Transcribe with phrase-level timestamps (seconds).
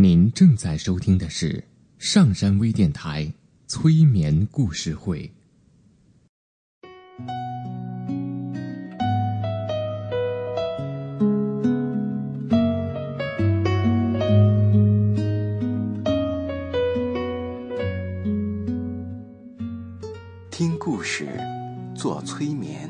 [0.00, 1.64] 您正在收听的是
[1.98, 3.32] 上山微电台
[3.66, 5.28] 催眠故事会。
[20.48, 21.26] 听故事，
[21.96, 22.88] 做催眠，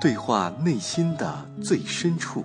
[0.00, 2.44] 对话内心的最深处，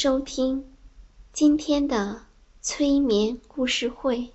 [0.00, 0.64] 收听
[1.32, 2.22] 今天的
[2.62, 4.32] 催眠故事会，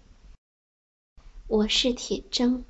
[1.48, 2.64] 我是铁铮。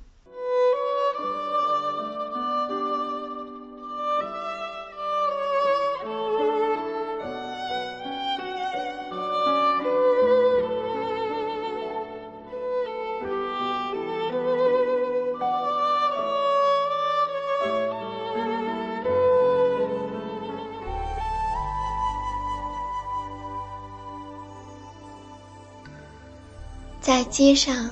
[27.04, 27.90] 在街上，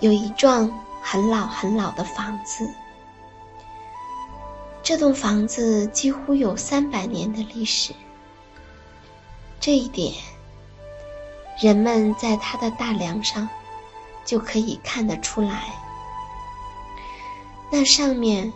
[0.00, 2.66] 有一幢很老很老的房子。
[4.82, 7.92] 这栋房子几乎有三百年的历史。
[9.60, 10.14] 这一点，
[11.60, 13.46] 人们在它的大梁上
[14.24, 15.64] 就可以看得出来。
[17.70, 18.50] 那上面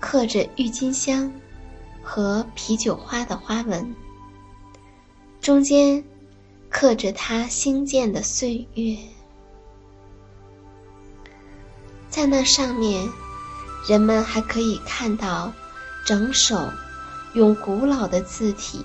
[0.00, 1.30] 刻着郁金香
[2.02, 3.94] 和啤酒花的花纹，
[5.38, 6.02] 中间。
[6.72, 8.96] 刻着他兴建的岁月，
[12.08, 13.08] 在那上面，
[13.86, 15.52] 人们还可以看到
[16.04, 16.72] 整首
[17.34, 18.84] 用古老的字体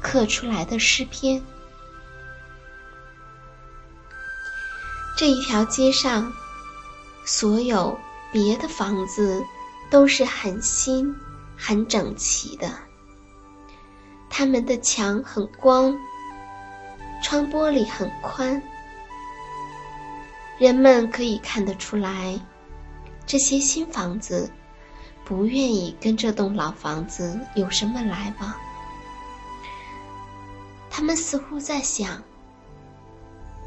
[0.00, 1.42] 刻出来的诗篇。
[5.16, 6.32] 这一条街上，
[7.24, 7.98] 所有
[8.32, 9.42] 别的房子
[9.90, 11.14] 都是很新、
[11.56, 12.72] 很整齐的，
[14.30, 15.98] 它们的墙很光。
[17.22, 18.62] 窗玻璃很宽，
[20.58, 22.40] 人们可以看得出来，
[23.26, 24.50] 这些新房子
[25.24, 28.54] 不愿意跟这栋老房子有什么来往。
[30.90, 32.22] 他们似乎在想，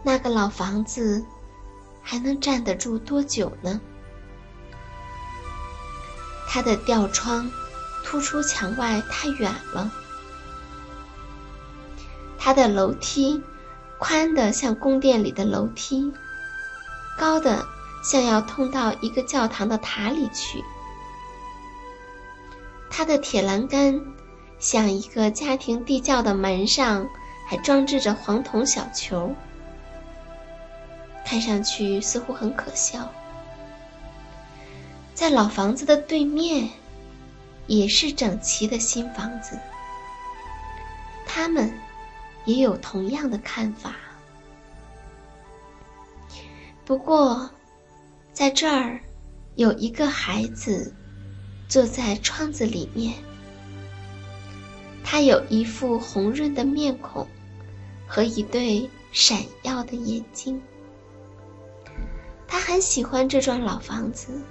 [0.03, 1.23] 那个老房子
[2.01, 3.79] 还能站得住多久呢？
[6.47, 7.49] 它的吊窗
[8.03, 9.91] 突出墙外太远了。
[12.51, 13.41] 它的楼梯
[13.97, 16.11] 宽的像宫殿里的楼梯，
[17.17, 17.65] 高的
[18.03, 20.61] 像要通到一个教堂的塔里去。
[22.89, 24.01] 它的铁栏杆
[24.59, 27.07] 像一个家庭地窖的门上
[27.47, 29.33] 还装置着黄铜小球，
[31.25, 33.09] 看上去似乎很可笑。
[35.13, 36.67] 在老房子的对面，
[37.67, 39.57] 也是整齐的新房子，
[41.25, 41.73] 他们。
[42.45, 43.95] 也有同样的看法。
[46.83, 47.49] 不过，
[48.33, 48.99] 在这儿
[49.55, 50.93] 有一个孩子
[51.67, 53.13] 坐在窗子里面，
[55.03, 57.27] 他有一副红润的面孔
[58.07, 60.61] 和一对闪耀的眼睛。
[62.47, 64.41] 他很喜欢这幢老房子，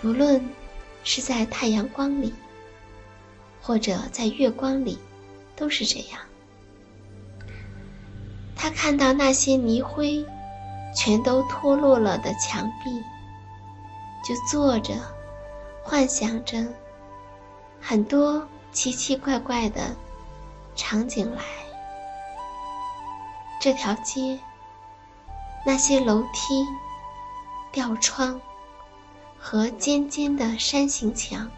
[0.00, 0.44] 不论
[1.02, 2.32] 是在太阳光里，
[3.60, 4.98] 或者在月光里，
[5.56, 6.20] 都是这样。
[8.62, 10.24] 他看到那些泥灰
[10.94, 13.02] 全都脱落了的墙壁，
[14.24, 14.94] 就坐着，
[15.82, 16.64] 幻想着
[17.80, 19.96] 很多奇奇怪怪的
[20.76, 21.42] 场景来。
[23.60, 24.38] 这条街，
[25.66, 26.64] 那些楼梯、
[27.72, 28.40] 吊窗
[29.40, 31.50] 和尖尖的山形墙，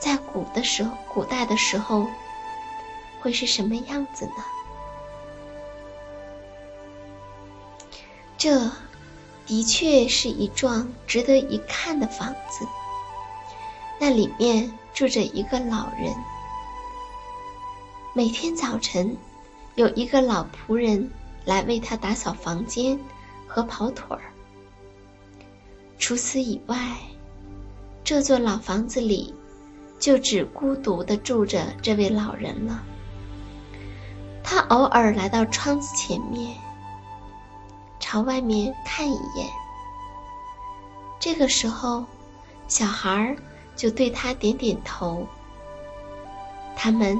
[0.00, 2.08] 在古的时候，古代的时候，
[3.20, 4.44] 会是什么样子呢？
[8.38, 8.70] 这
[9.46, 12.66] 的确是一幢值得一看的房子。
[13.98, 16.14] 那里面住着一个老人。
[18.14, 19.16] 每天早晨，
[19.74, 21.10] 有一个老仆人
[21.44, 22.98] 来为他打扫房间
[23.46, 24.22] 和跑腿儿。
[25.98, 26.76] 除此以外，
[28.04, 29.34] 这座老房子里
[29.98, 32.82] 就只孤独地住着这位老人了。
[34.42, 36.54] 他偶尔来到窗子前面，
[38.08, 39.50] 朝外面看一眼。
[41.18, 42.04] 这个时候，
[42.68, 43.36] 小孩儿
[43.74, 45.26] 就对他点点头。
[46.76, 47.18] 他们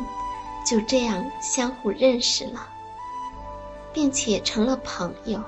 [0.64, 2.68] 就这样相互认识了，
[3.92, 5.42] 并且成了朋友。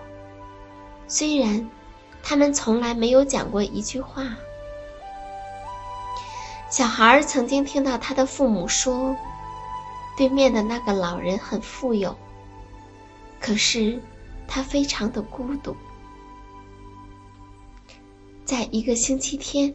[1.06, 1.70] 虽然
[2.20, 4.24] 他们从来没有讲过一句话。
[6.68, 9.14] 小孩曾经听到他的父母说，
[10.16, 12.16] 对面的那个老人很富有，
[13.38, 14.02] 可是
[14.48, 15.76] 他非常的孤独。
[18.44, 19.72] 在一个星期天，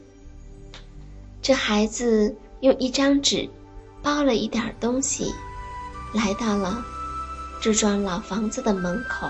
[1.42, 3.48] 这孩子用一张纸
[4.02, 5.32] 包了一点东西，
[6.14, 6.84] 来到了
[7.62, 9.30] 这幢老房子的门口。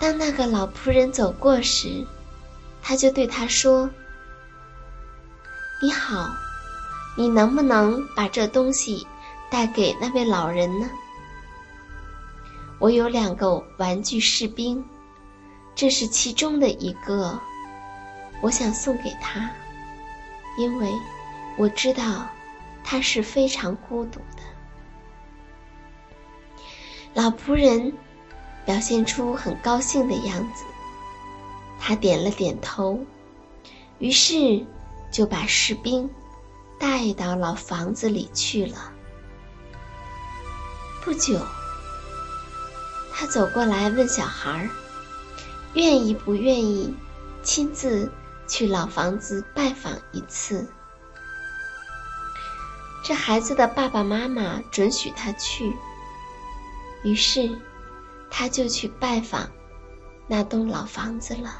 [0.00, 2.04] 当那个老仆人走过时，
[2.82, 3.88] 他就对他说
[5.80, 6.34] ：“你好，
[7.16, 9.06] 你能不能把这东西
[9.50, 10.90] 带给那位老人呢？
[12.82, 14.84] 我有两个玩具士兵。”
[15.72, 17.40] 这是其中的一个，
[18.42, 19.48] 我想送给他，
[20.58, 20.92] 因为
[21.56, 22.28] 我知道
[22.84, 24.42] 他是非常孤独的。
[27.14, 27.90] 老仆人
[28.66, 30.64] 表现出很高兴的样子，
[31.80, 33.00] 他点了点头，
[33.98, 34.66] 于是
[35.10, 36.10] 就把士兵
[36.78, 38.92] 带到老房子里去了。
[41.02, 41.40] 不久，
[43.12, 44.68] 他走过来问小孩儿。
[45.74, 46.94] 愿意不愿意
[47.42, 48.10] 亲自
[48.46, 50.66] 去老房子拜访一次？
[53.04, 55.74] 这孩子的爸爸妈妈准许他去，
[57.02, 57.50] 于是
[58.30, 59.50] 他就去拜访
[60.28, 61.56] 那栋老房子了。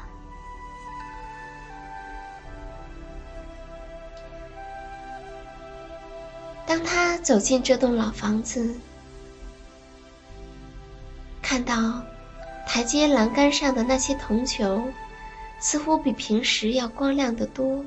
[6.65, 8.73] 当他走进这栋老房子，
[11.53, 12.01] 看到。
[12.65, 14.83] 台阶栏杆上的那些铜球，
[15.59, 17.85] 似乎比平时要光亮得多。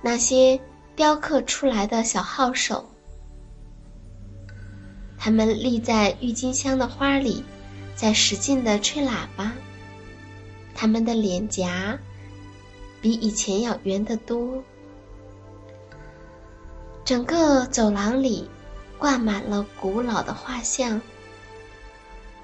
[0.00, 0.58] 那些
[0.94, 2.88] 雕刻出来的小号手，
[5.18, 7.44] 他们立在郁金香的花里，
[7.94, 9.52] 在使劲地吹喇叭。
[10.74, 11.98] 他们的脸颊
[13.02, 14.64] 比以前要圆得多。
[17.04, 18.48] 整个走廊里
[18.96, 20.98] 挂满了古老的画像。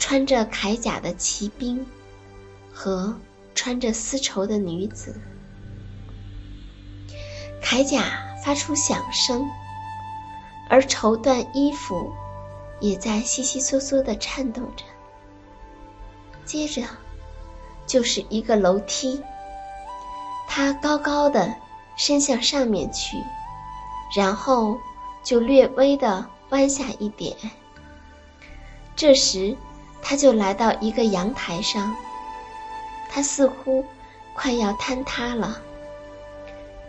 [0.02, 1.87] 穿着铠甲的骑兵
[2.72, 3.16] 和
[3.54, 5.14] 穿着丝绸的女子，
[7.62, 8.02] 铠甲
[8.44, 9.49] 发出响声，
[10.69, 12.12] 而绸缎衣服
[12.81, 14.84] 也在悉悉嗦嗦地颤动着。
[16.44, 16.82] 接着
[17.87, 19.22] 就是一个楼梯，
[20.48, 21.55] 它高高的
[21.96, 23.19] 伸向上面去，
[24.16, 24.76] 然后
[25.22, 27.37] 就略微的弯下一点。
[28.96, 29.56] 这时。
[30.04, 31.96] 他就来到一个阳台上，
[33.08, 33.84] 它似乎
[34.34, 35.62] 快要坍塌了，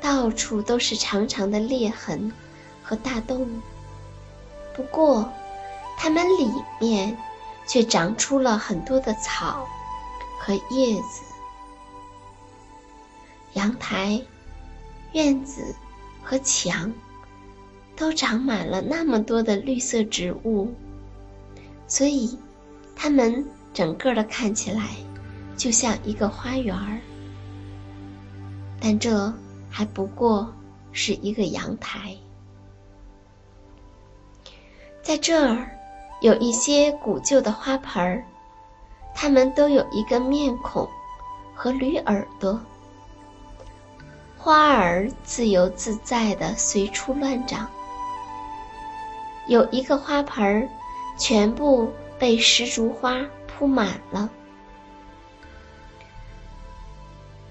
[0.02, 2.34] 到处都是长长的裂痕
[2.84, 3.48] 和大洞。
[4.76, 5.32] 不过，
[5.96, 6.52] 它们里
[6.82, 7.16] 面
[7.68, 9.68] 却长出了很多的草
[10.40, 11.22] 和叶子。
[13.54, 14.20] 阳台、
[15.14, 15.76] 院子
[16.24, 16.92] 和墙
[17.96, 20.74] 都长满了那么多的绿色植物，
[21.88, 22.38] 所以。
[22.96, 24.82] 它们整个的看起来
[25.58, 27.00] 就像一个花园儿，
[28.80, 29.34] 但这
[29.70, 30.54] 还不过
[30.92, 32.16] 是一个阳台。
[35.02, 35.70] 在这儿
[36.22, 38.24] 有一些古旧的花盆儿，
[39.14, 40.88] 它们都有一个面孔
[41.54, 42.60] 和驴耳朵，
[44.38, 47.70] 花儿自由自在的随处乱长。
[49.48, 50.70] 有一个花盆儿，
[51.18, 51.92] 全部。
[52.24, 54.30] 被石竹花铺满了，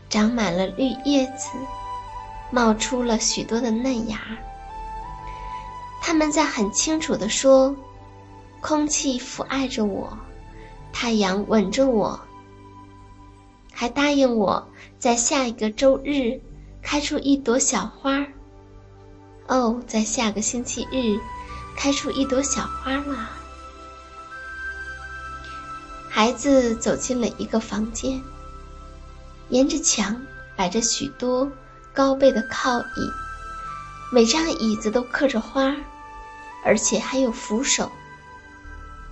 [0.09, 1.51] 长满了绿叶子，
[2.51, 4.19] 冒出了许多的嫩芽。
[6.01, 7.77] 他们在很清楚地说
[8.63, 10.17] ：“空气抚爱着我，
[10.91, 12.19] 太阳吻着我，
[13.75, 14.67] 还答应我
[14.99, 16.41] 在下一个周日
[16.81, 18.27] 开出一朵小花。”
[19.49, 21.21] 哦，在下个星期日
[21.77, 23.42] 开出一朵小花啦！
[26.15, 28.23] 孩子走进了一个房间，
[29.49, 30.21] 沿着墙
[30.55, 31.51] 摆着许多
[31.95, 33.11] 高背的靠椅，
[34.13, 35.75] 每张椅子都刻着花，
[36.67, 37.91] 而且还有扶手。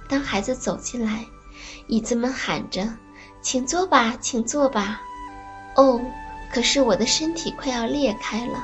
[0.08, 1.24] 当孩子走进来，
[1.86, 2.86] 椅子们喊着
[3.40, 5.00] ：“请坐吧，请坐吧。”
[5.76, 6.02] 哦，
[6.52, 8.62] 可是我的身体快要裂开了。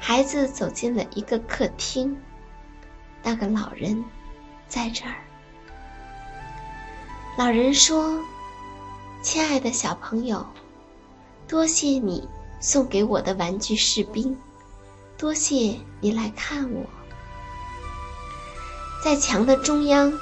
[0.00, 2.20] 孩子走进了一个客厅，
[3.22, 4.04] 那个老人
[4.66, 5.14] 在这儿。
[7.36, 8.22] 老人说
[9.20, 10.46] ：“亲爱的小朋友，
[11.48, 12.28] 多谢你
[12.60, 14.38] 送给我的玩具士兵，
[15.18, 16.86] 多谢你来看我。”
[19.02, 20.16] 在墙的中央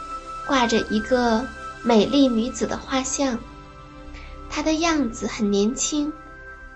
[0.47, 1.47] 挂着一个
[1.83, 3.39] 美丽女子的画像，
[4.49, 6.11] 她的样子很年轻，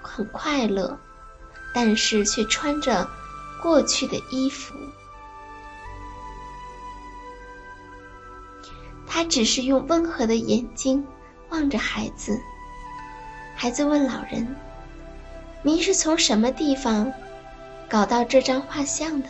[0.02, 0.98] 很快乐，
[1.72, 3.08] 但是却穿着
[3.62, 4.74] 过去的衣服。
[9.16, 11.02] 他只是用温和的眼睛
[11.48, 12.38] 望着孩子。
[13.54, 14.46] 孩子问老人
[15.64, 17.10] ：“您是从什么地方
[17.88, 19.28] 搞到这张画像的？”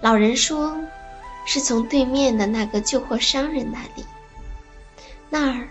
[0.00, 0.76] 老人说
[1.44, 4.04] ：“是从对面的那个旧货商人那里，
[5.28, 5.68] 那儿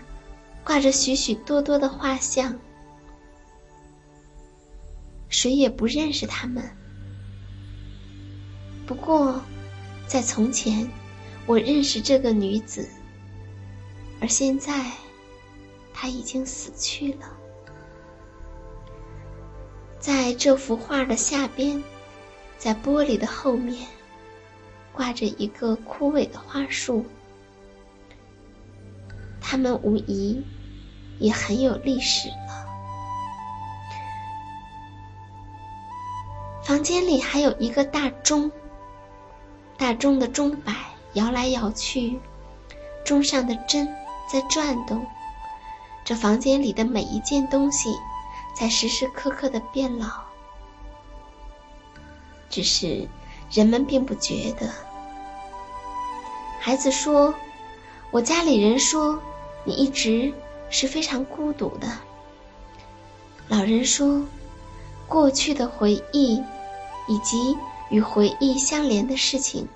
[0.64, 2.54] 挂着许许多多的画像，
[5.30, 6.62] 谁也不认识他们。”
[8.86, 9.42] 不过，
[10.06, 10.88] 在从前，
[11.44, 12.88] 我认识这个女子，
[14.20, 14.92] 而现在，
[15.92, 17.26] 她已经死去了。
[19.98, 21.82] 在这幅画的下边，
[22.58, 23.88] 在玻璃的后面，
[24.92, 27.04] 挂着一个枯萎的花树，
[29.40, 30.40] 它们无疑
[31.18, 32.64] 也很有历史了。
[36.62, 38.48] 房间里还有一个大钟。
[39.78, 40.74] 大钟的钟摆
[41.12, 42.18] 摇来摇去，
[43.04, 43.86] 钟上的针
[44.30, 45.06] 在转动。
[46.04, 47.90] 这房间里的每一件东西
[48.54, 50.06] 在时时刻刻的变老，
[52.48, 53.06] 只是
[53.50, 54.72] 人们并不觉得。
[56.60, 57.34] 孩子说
[58.10, 59.20] ：“我家里人说
[59.64, 60.32] 你一直
[60.70, 61.86] 是非常孤独的。”
[63.48, 64.24] 老人说
[65.06, 66.42] ：“过去的回忆，
[67.08, 67.58] 以及……”
[67.90, 69.68] 与回忆相连的事情，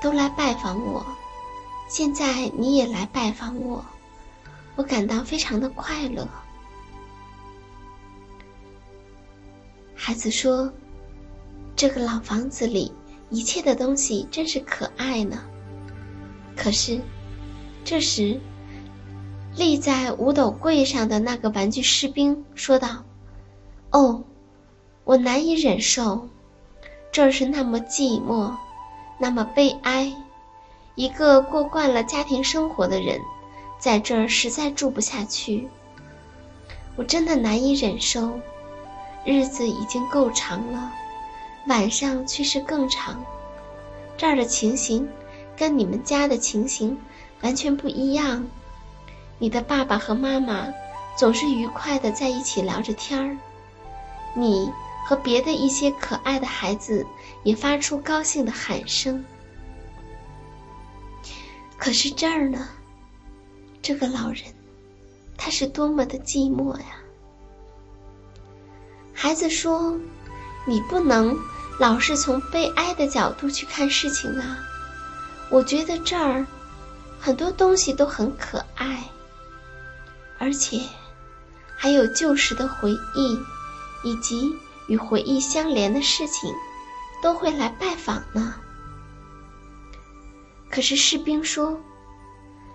[0.00, 1.04] 都来拜访我。
[1.88, 3.84] 现在你也来拜访我，
[4.76, 6.28] 我感到非常的快乐。
[9.94, 10.72] 孩子说
[11.76, 12.92] ：“这个老房子里
[13.28, 15.42] 一切的东西真是可爱呢。”
[16.56, 17.00] 可是，
[17.84, 18.40] 这时，
[19.56, 23.04] 立在五斗柜上的那个玩具士兵说道
[23.90, 24.22] ：“哦，
[25.04, 26.28] 我难以忍受。”
[27.12, 28.54] 这儿是那么寂寞，
[29.18, 30.14] 那么悲哀。
[30.94, 33.20] 一个过惯了家庭生活的人，
[33.78, 35.68] 在这儿实在住不下去。
[36.96, 38.38] 我真的难以忍受。
[39.24, 40.92] 日子已经够长了，
[41.66, 43.22] 晚上却是更长。
[44.16, 45.08] 这儿的情形
[45.56, 46.96] 跟你们家的情形
[47.42, 48.46] 完全不一样。
[49.38, 50.68] 你的爸爸和妈妈
[51.16, 53.36] 总是愉快的在一起聊着天儿，
[54.34, 54.70] 你。
[55.10, 57.04] 和别的一些可爱的孩子
[57.42, 59.24] 也发出高兴的喊声。
[61.76, 62.68] 可是这儿呢，
[63.82, 64.44] 这个老人，
[65.36, 66.86] 他是多么的寂寞呀！
[69.12, 69.98] 孩子说
[70.64, 71.36] ：“你不能
[71.80, 74.58] 老是从悲哀的角度去看事情啊！
[75.50, 76.46] 我觉得这儿
[77.18, 79.02] 很多东西都很可爱，
[80.38, 80.80] 而且
[81.76, 83.36] 还有旧时的回忆，
[84.04, 84.56] 以及……”
[84.90, 86.52] 与回忆相连的事情，
[87.22, 88.56] 都会来拜访呢。
[90.68, 91.80] 可是士兵说：“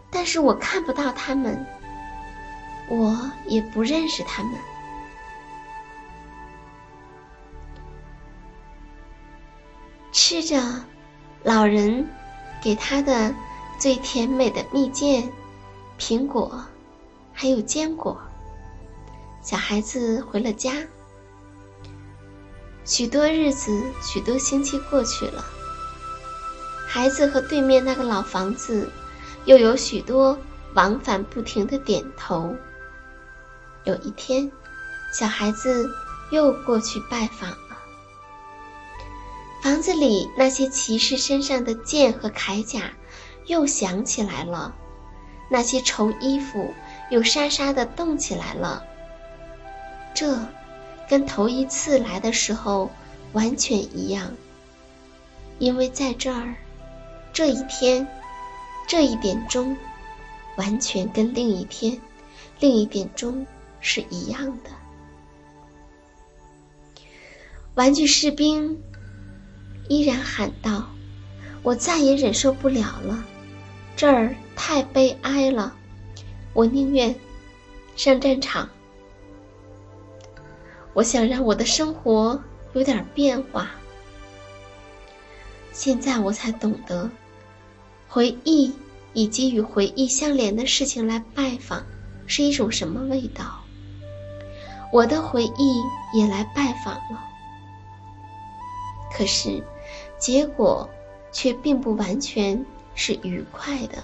[0.09, 1.65] 但是我看不到他们，
[2.89, 4.53] 我也不认识他们。”
[10.13, 10.57] 吃着
[11.43, 12.07] 老人
[12.63, 13.35] 给他的
[13.77, 15.29] 最甜美的蜜饯、
[15.99, 16.63] 苹果，
[17.33, 18.17] 还有坚果，
[19.41, 20.71] 小孩子回了家。
[22.85, 25.43] 许多日子，许多星期过去了。
[26.87, 28.87] 孩子和对面那个老房子，
[29.45, 30.37] 又有许多
[30.75, 32.55] 往返不停的点头。
[33.85, 34.51] 有一天，
[35.11, 35.89] 小孩子
[36.29, 37.57] 又过去拜访了。
[39.63, 42.91] 房子里那些骑士身上的剑和铠甲，
[43.47, 44.71] 又响起来了；
[45.49, 46.71] 那些绸衣服
[47.09, 48.83] 又沙沙的动起来了。
[50.13, 50.37] 这。
[51.07, 52.89] 跟头一次来的时候
[53.33, 54.33] 完全一样，
[55.59, 56.55] 因为在这儿，
[57.31, 58.07] 这一天，
[58.87, 59.75] 这一点钟，
[60.55, 61.99] 完全跟另一天、
[62.59, 63.45] 另一点钟
[63.79, 64.69] 是一样的。
[67.75, 68.81] 玩具士兵
[69.89, 70.89] 依然喊道
[71.61, 73.23] ：“我再也忍受不了了，
[73.95, 75.75] 这儿太悲哀了，
[76.53, 77.13] 我宁愿
[77.95, 78.69] 上战场。
[80.95, 82.41] 我想让我的生活
[82.73, 83.69] 有点变化。
[85.71, 87.07] 现在我才懂得，
[88.07, 88.73] 回忆
[89.13, 91.85] 以及与回忆相连的事情来拜访
[92.25, 93.61] 是一种什么味道。
[94.91, 95.83] 我的回忆
[96.13, 97.23] 也来拜访了，
[99.15, 99.63] 可是。”
[100.17, 100.89] 结果
[101.31, 104.01] 却并不完全是愉快的。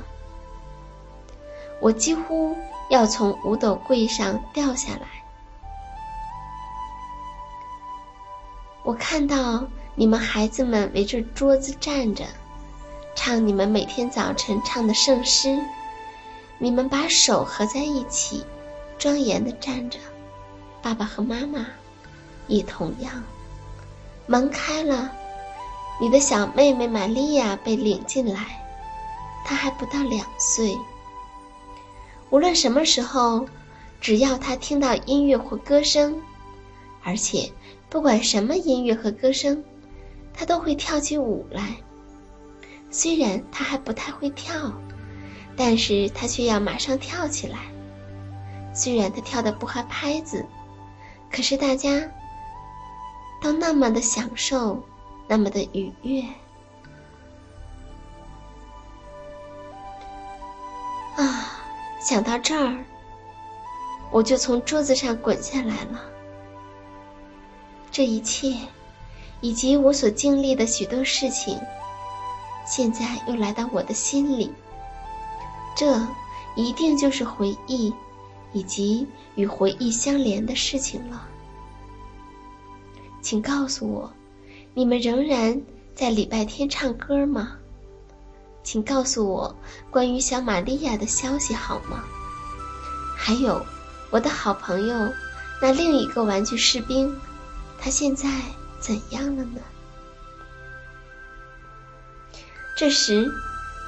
[1.80, 2.56] 我几乎
[2.90, 5.21] 要从五斗柜上掉下来。
[8.84, 12.26] 我看到你们孩子们围着桌子站着，
[13.16, 15.60] 唱你们每天早晨唱的圣诗。
[16.58, 18.44] 你们把手合在一起，
[18.98, 20.00] 庄严的站着。
[20.82, 21.66] 爸爸和妈妈
[22.48, 23.24] 也同样。
[24.26, 25.12] 门开了。
[26.00, 28.66] 你的小妹妹玛利亚被领进来，
[29.46, 30.76] 她还不到两岁。
[32.32, 33.46] 无论什么时候，
[34.00, 36.20] 只要她听到音乐或歌声，
[37.04, 37.52] 而且
[37.92, 39.62] 不管什么音乐和歌声，
[40.34, 41.76] 他都会跳起舞来。
[42.90, 44.72] 虽然他还不太会跳，
[45.58, 47.60] 但是他却要马上跳起来。
[48.74, 50.46] 虽然他跳的不合拍子，
[51.30, 52.10] 可是大家
[53.42, 54.82] 都那么的享受。
[55.28, 56.24] 那么的愉悦
[61.16, 61.64] 啊！
[62.02, 62.84] 想到这儿，
[64.12, 66.11] 我就从桌子上滚下来了。
[67.92, 68.56] 这一切，
[69.42, 71.60] 以及我所经历的许多事情，
[72.66, 74.52] 现在又来到我的心里。
[75.76, 76.00] 这
[76.56, 77.94] 一定就是回忆，
[78.54, 79.06] 以及
[79.36, 81.28] 与回忆相连的事情了。
[83.22, 84.12] 请告诉我。
[84.74, 85.62] 你们仍然
[85.94, 87.58] 在礼拜天唱歌吗？
[88.64, 89.54] 请告诉我
[89.90, 92.06] 关于小玛利亚的消息好吗？
[93.18, 93.66] 还有，
[94.12, 95.12] 我的好朋友，
[95.62, 97.14] 那另一个玩具士兵，
[97.82, 98.30] 他现在
[98.80, 99.60] 怎样了呢？
[102.78, 103.30] 这时，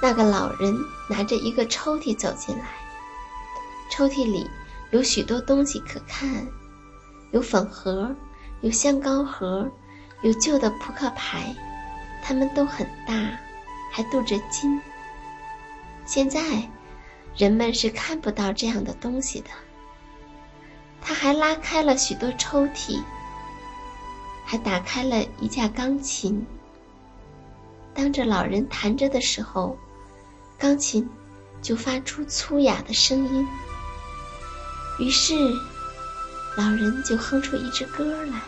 [0.02, 0.76] 那个老人
[1.08, 2.66] 拿着一个抽屉走进来，
[3.92, 4.50] 抽屉里
[4.92, 6.46] 有许多东西可看，
[7.32, 8.14] 有粉盒，
[8.62, 9.72] 有香膏盒。
[10.22, 11.54] 有旧的扑克牌，
[12.24, 13.14] 它们都很大，
[13.92, 14.82] 还镀着金。
[16.06, 16.40] 现在，
[17.36, 19.50] 人们是看不到这样的东西的。
[21.02, 23.04] 他还拉开了许多抽屉，
[24.46, 26.46] 还打开了一架钢琴。
[27.94, 29.78] 当着老人弹着的时候，
[30.58, 31.08] 钢琴
[31.62, 33.48] 就发出粗哑的声音。
[35.00, 35.36] 于是，
[36.58, 38.42] 老人就哼出一支歌来。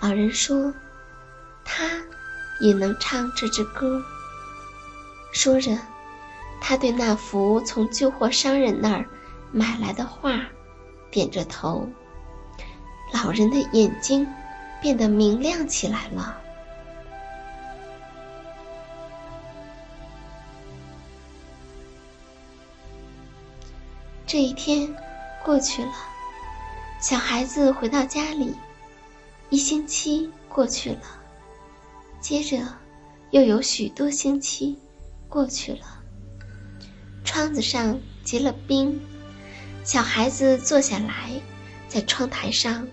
[0.00, 0.72] 老人说
[1.64, 1.88] ：“他
[2.60, 4.02] 也能唱这支歌。”
[5.32, 5.76] 说着，
[6.60, 9.04] 他对那幅从旧货商人那儿
[9.52, 10.40] 买来的画
[11.10, 11.88] 点着头。
[13.12, 14.26] 老人的眼睛
[14.80, 16.40] 变得明亮起来了。
[24.26, 24.94] 这一天
[25.44, 25.92] 过去了，
[27.00, 28.54] 小孩子回到家里。
[29.48, 31.00] 一星期过去了，
[32.20, 32.58] 接着
[33.30, 34.76] 又有许多星期
[35.28, 36.02] 过去了。
[37.24, 39.00] 窗子上结了冰，
[39.84, 41.30] 小孩子坐下来，
[41.88, 42.86] 在窗台上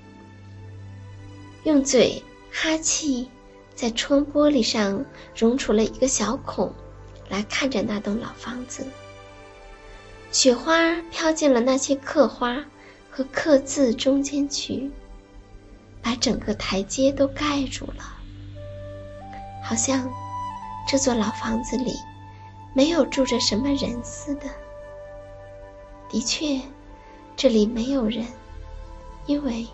[1.63, 3.29] 用嘴哈气，
[3.75, 6.73] 在窗玻璃上融出了一个小孔，
[7.29, 8.85] 来看着那栋老房子。
[10.31, 12.63] 雪花飘进了那些刻花
[13.09, 14.91] 和刻字中间去。
[16.05, 18.03] 把整个台阶都盖住了，
[19.63, 20.11] 好像
[20.85, 21.93] 这座老房子里
[22.75, 24.41] 没有住着什么人似的。
[26.09, 26.59] 的确，
[27.37, 28.25] 这里没有人，
[29.25, 29.67] 因为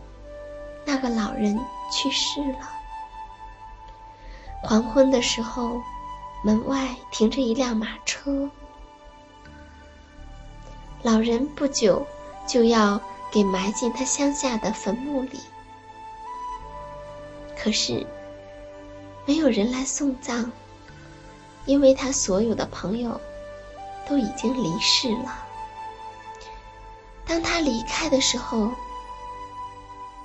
[0.85, 1.59] 那个老人
[1.91, 2.69] 去世了。
[4.63, 5.81] 黄昏的时候，
[6.43, 8.49] 门外停着一辆马车，
[11.01, 12.05] 老人不久
[12.45, 15.39] 就要给埋进他乡下的坟墓里。
[17.57, 18.05] 可是，
[19.25, 20.51] 没有人来送葬，
[21.65, 23.19] 因为他所有的朋友
[24.07, 25.45] 都已经离世了。
[27.25, 28.71] 当他离开的时候，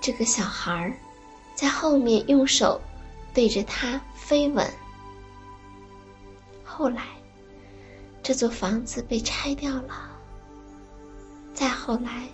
[0.05, 0.95] 这个小孩
[1.55, 2.79] 在后面用手
[3.33, 4.71] 对着他飞吻。
[6.63, 7.05] 后来，
[8.23, 10.11] 这座房子被拆掉了。
[11.55, 12.29] 再后来，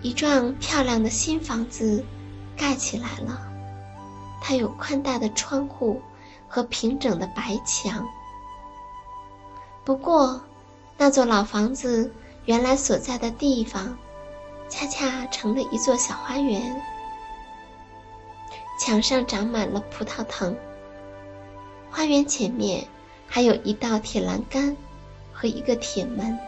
[0.00, 2.04] 一幢漂亮的新房子。
[2.56, 3.40] 盖起来了。
[4.40, 6.00] 它有宽大的窗户
[6.48, 8.06] 和平整的白墙。
[9.84, 10.40] 不过，
[10.96, 12.12] 那座老房子
[12.44, 13.96] 原来所在的地方，
[14.68, 16.80] 恰恰成了一座小花园。
[18.78, 20.56] 墙上长满了葡萄藤。
[21.90, 22.86] 花园前面
[23.26, 24.76] 还有一道铁栏杆
[25.32, 26.38] 和一个铁门。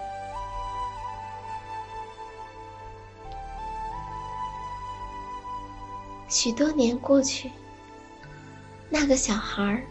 [6.28, 7.50] 许多年过去，
[8.88, 9.84] 那个小孩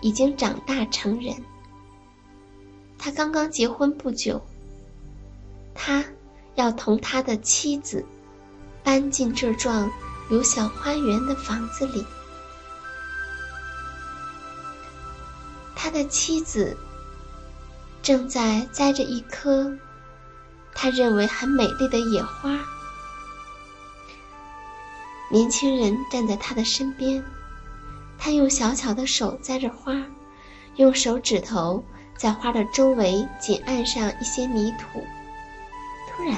[0.00, 1.32] 已经长大成人。
[2.98, 4.40] 他刚刚结婚不久。
[5.72, 6.04] 他
[6.54, 8.04] 要同他的妻子
[8.82, 9.90] 搬进这幢
[10.30, 12.04] 有小花园的房子里。
[15.74, 16.76] 他的妻子
[18.02, 19.76] 正在栽着一棵
[20.74, 22.58] 他认为很美丽的野花。
[25.30, 27.24] 年轻人站在他的身边，
[28.18, 29.94] 他用小巧的手栽着花，
[30.76, 31.84] 用手指头
[32.16, 35.04] 在花的周围紧按上一些泥土。
[36.16, 36.36] 突然，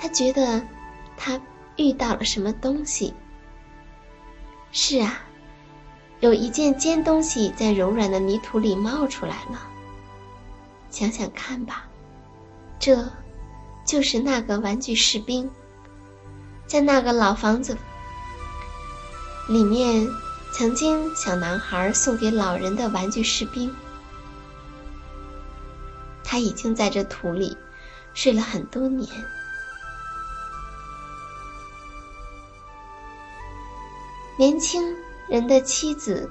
[0.00, 0.62] 他觉得
[1.16, 1.40] 他
[1.76, 3.12] 遇到了什么东西。
[4.72, 5.20] 是啊，
[6.20, 9.66] 有一件尖东西在柔软的泥土里冒出来了。
[10.90, 11.84] 想想看吧，
[12.78, 13.04] 这
[13.84, 15.50] 就是那个玩具士兵，
[16.66, 17.76] 在那个老房子。
[19.48, 20.08] 里面
[20.52, 23.74] 曾经小男孩送给老人的玩具士兵，
[26.22, 27.56] 他已经在这土里
[28.14, 29.08] 睡了很多年。
[34.38, 34.82] 年轻
[35.28, 36.30] 人的妻子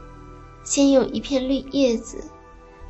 [0.64, 2.24] 先用一片绿叶子，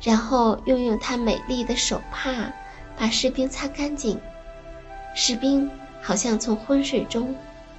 [0.00, 2.50] 然后又用她美丽的手帕
[2.96, 4.18] 把士兵擦干净。
[5.14, 7.34] 士兵好像从昏睡中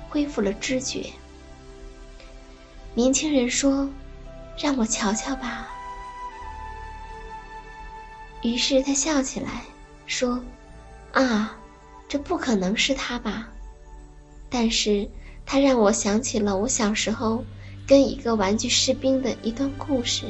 [0.09, 1.11] 恢复了知觉。
[2.93, 3.89] 年轻人说
[4.61, 5.69] ：“让我瞧瞧吧。”
[8.43, 9.63] 于是他笑起来，
[10.05, 10.43] 说
[11.13, 11.57] ：“啊，
[12.07, 13.49] 这不可能是他吧？
[14.49, 15.09] 但是
[15.45, 17.43] 他让我想起了我小时候
[17.87, 20.25] 跟一个玩具士兵的一段故事。”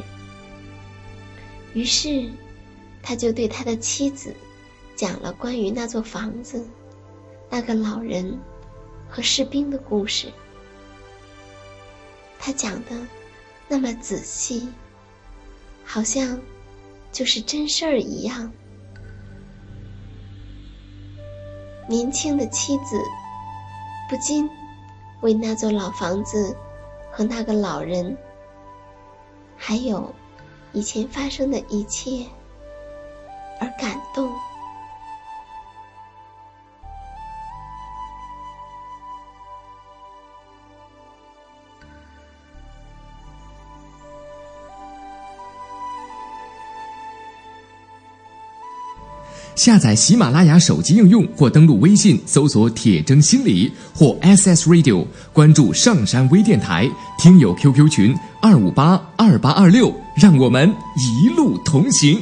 [1.73, 2.29] 于是，
[3.01, 4.35] 他就对他的妻子
[4.95, 6.67] 讲了关于那座房子、
[7.49, 8.37] 那个老人
[9.09, 10.27] 和士兵的故事。
[12.37, 12.91] 他讲的
[13.67, 14.67] 那么仔细，
[15.85, 16.39] 好像
[17.11, 18.51] 就是真事儿一样。
[21.91, 22.97] 年轻的妻子
[24.09, 24.49] 不禁
[25.19, 26.55] 为那座老房子
[27.11, 28.17] 和那个老人，
[29.57, 30.15] 还有
[30.71, 32.25] 以前发生的一切
[33.59, 34.31] 而感动。
[49.63, 62.19] 下载喜马拉雅手机应用，或登录微信搜索“铁铮心理”或 SS Radio，关注上山微电台，听友 QQ 群二五八二八二六，让我们一路同行。